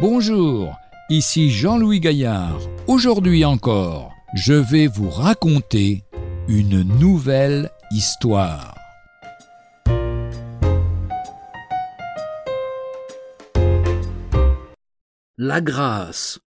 [0.00, 0.78] Bonjour,
[1.10, 2.58] ici Jean-Louis Gaillard.
[2.86, 6.04] Aujourd'hui encore, je vais vous raconter
[6.48, 8.74] une nouvelle histoire.
[15.36, 16.38] La grâce.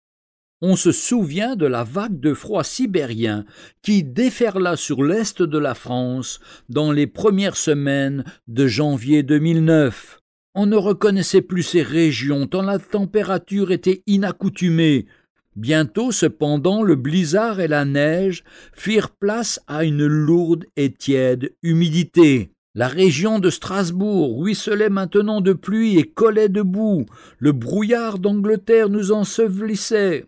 [0.62, 3.44] On se souvient de la vague de froid sibérien
[3.82, 10.21] qui déferla sur l'est de la France dans les premières semaines de janvier 2009.
[10.54, 15.06] On ne reconnaissait plus ces régions tant la température était inaccoutumée.
[15.56, 18.44] Bientôt, cependant, le blizzard et la neige
[18.74, 22.50] firent place à une lourde et tiède humidité.
[22.74, 27.06] La région de Strasbourg ruisselait maintenant de pluie et collait de boue.
[27.38, 30.26] Le brouillard d'Angleterre nous ensevelissait.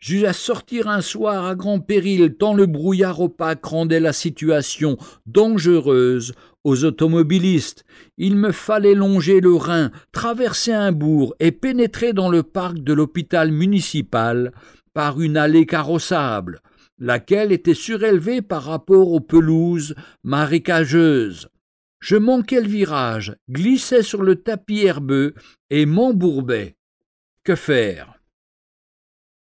[0.00, 4.96] J'eus à sortir un soir à grand péril, tant le brouillard opaque rendait la situation
[5.26, 6.34] dangereuse
[6.68, 7.84] aux automobilistes.
[8.16, 12.92] Il me fallait longer le Rhin, traverser un bourg et pénétrer dans le parc de
[12.92, 14.52] l'hôpital municipal
[14.92, 16.60] par une allée carrossable,
[16.98, 21.48] laquelle était surélevée par rapport aux pelouses marécageuses.
[22.00, 25.34] Je manquais le virage, glissais sur le tapis herbeux
[25.70, 26.76] et m'embourbais.
[27.42, 28.14] Que faire?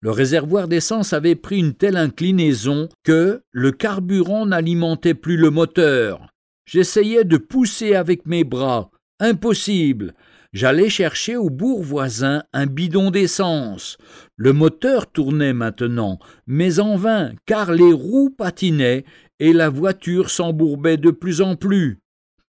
[0.00, 6.31] Le réservoir d'essence avait pris une telle inclinaison que le carburant n'alimentait plus le moteur.
[6.64, 8.90] J'essayais de pousser avec mes bras.
[9.20, 10.14] Impossible.
[10.52, 13.96] J'allais chercher au bourg voisin un bidon d'essence.
[14.36, 19.04] Le moteur tournait maintenant, mais en vain, car les roues patinaient
[19.38, 21.98] et la voiture s'embourbait de plus en plus.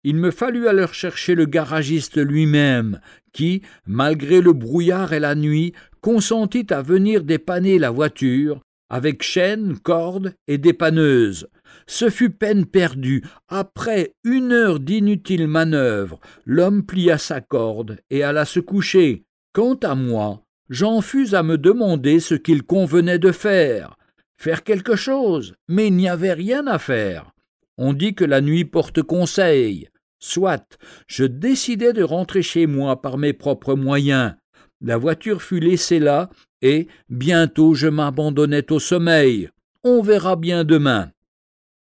[0.05, 3.01] Il me fallut alors chercher le garagiste lui-même,
[3.33, 9.79] qui, malgré le brouillard et la nuit, consentit à venir dépanner la voiture, avec chaîne,
[9.79, 11.47] corde et dépanneuse.
[11.87, 13.23] Ce fut peine perdue.
[13.49, 19.25] Après une heure d'inutile manœuvre, l'homme plia sa corde et alla se coucher.
[19.53, 23.97] Quant à moi, j'en fus à me demander ce qu'il convenait de faire.
[24.37, 27.33] Faire quelque chose, mais il n'y avait rien à faire.
[27.79, 29.89] On dit que la nuit porte conseil.
[30.19, 34.35] Soit, je décidai de rentrer chez moi par mes propres moyens.
[34.81, 36.29] La voiture fut laissée là,
[36.61, 39.49] et bientôt je m'abandonnais au sommeil.
[39.85, 41.12] On verra bien demain.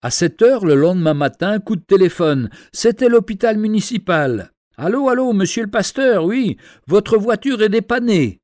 [0.02, 2.50] À sept heures le lendemain matin, coup de téléphone.
[2.72, 4.52] C'était l'hôpital municipal.
[4.78, 6.58] Allô, allô, monsieur le pasteur, oui,
[6.88, 8.40] votre voiture est dépannée.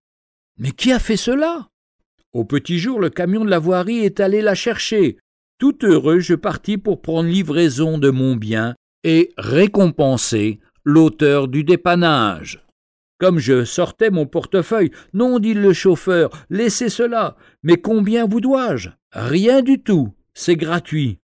[0.57, 1.67] Mais qui a fait cela?
[2.33, 5.17] Au petit jour, le camion de la voirie est allé la chercher.
[5.59, 12.65] Tout heureux, je partis pour prendre livraison de mon bien et récompenser l'auteur du dépannage.
[13.19, 17.35] Comme je sortais mon portefeuille, non, dit le chauffeur, laissez cela.
[17.61, 18.89] Mais combien vous dois-je?
[19.11, 21.19] Rien du tout, c'est gratuit.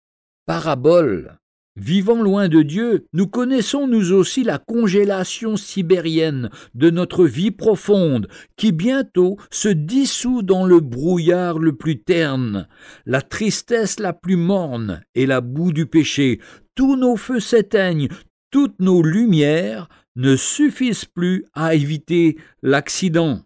[0.46, 1.38] Parabole.
[1.78, 8.28] Vivant loin de Dieu, nous connaissons nous aussi la congélation sibérienne de notre vie profonde,
[8.58, 12.68] qui bientôt se dissout dans le brouillard le plus terne,
[13.06, 16.42] la tristesse la plus morne et la boue du péché.
[16.76, 18.10] Tous nos feux s'éteignent,
[18.52, 19.88] toutes nos lumières
[20.18, 23.44] ne suffisent plus à éviter l'accident.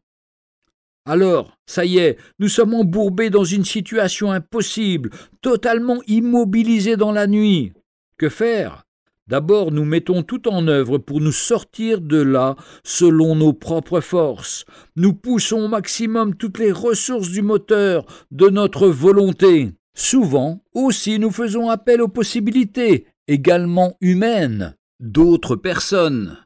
[1.10, 5.10] Alors, ça y est, nous sommes embourbés dans une situation impossible,
[5.42, 7.72] totalement immobilisés dans la nuit.
[8.18, 8.84] Que faire?
[9.28, 14.66] D'abord, nous mettons tout en œuvre pour nous sortir de là selon nos propres forces.
[14.98, 19.72] Nous poussons au maximum toutes les ressources du moteur, de notre volonté.
[19.96, 26.38] Souvent aussi nous faisons appel aux possibilités, également humaines, d'autres personnes.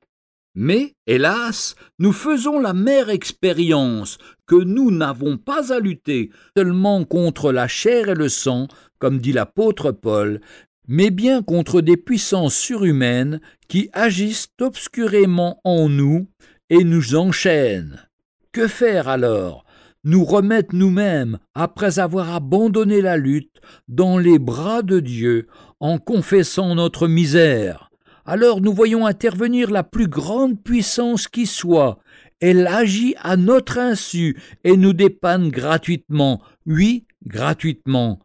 [0.54, 7.54] Mais, hélas, nous faisons la mère expérience que nous n'avons pas à lutter seulement contre
[7.54, 8.68] la chair et le sang,
[9.00, 10.42] comme dit l'apôtre Paul,
[10.88, 16.28] mais bien contre des puissances surhumaines qui agissent obscurément en nous
[16.70, 18.06] et nous enchaînent.
[18.52, 19.64] Que faire alors?
[20.04, 25.48] Nous remettre nous-mêmes, après avoir abandonné la lutte, dans les bras de Dieu,
[25.80, 27.91] en confessant notre misère.
[28.32, 32.00] Alors nous voyons intervenir la plus grande puissance qui soit.
[32.40, 38.20] Elle agit à notre insu et nous dépanne gratuitement, oui, gratuitement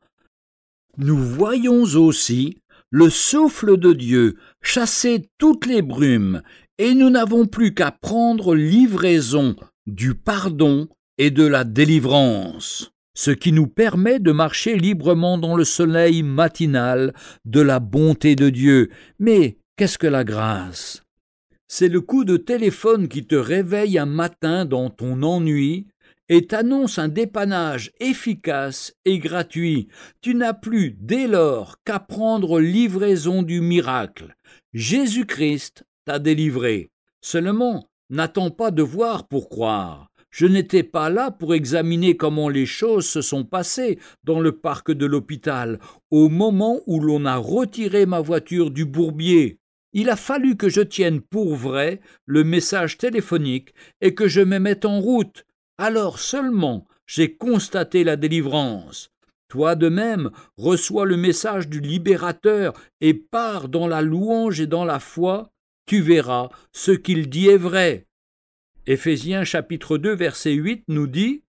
[0.99, 2.59] nous voyons aussi
[2.91, 6.43] le souffle de Dieu chasser toutes les brumes,
[6.79, 9.57] et nous n'avons plus qu'à prendre livraison
[9.87, 10.89] du pardon
[11.19, 17.15] et de la délivrance, ce qui nous permet de marcher librement dans le soleil matinal
[17.45, 18.91] de la bonté de Dieu.
[19.19, 21.03] Mais qu'est-ce que la grâce?
[21.69, 25.87] C'est le coup de téléphone qui te réveille un matin dans ton ennui
[26.29, 29.89] et t'annonce un dépannage efficace et gratuit.
[30.23, 34.35] Tu n'as plus dès lors qu'à prendre livraison du miracle.
[34.73, 36.91] Jésus-Christ t'a délivré.
[37.21, 40.09] Seulement, n'attends pas de voir pour croire.
[40.31, 44.91] Je n'étais pas là pour examiner comment les choses se sont passées dans le parc
[44.91, 45.79] de l'hôpital
[46.11, 49.59] au moment où l'on a retiré ma voiture du bourbier.
[49.99, 53.73] Il a fallu que je tienne pour vrai le message téléphonique
[54.03, 55.47] et que je me mette en route.
[55.79, 59.11] Alors seulement j'ai constaté la délivrance.
[59.49, 64.85] Toi de même, reçois le message du libérateur et pars dans la louange et dans
[64.85, 65.51] la foi,
[65.87, 68.07] tu verras, ce qu'il dit est vrai.
[68.87, 71.43] Éphésiens chapitre 2 verset 8 nous dit